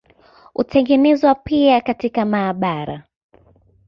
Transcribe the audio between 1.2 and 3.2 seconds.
pia katika maabara.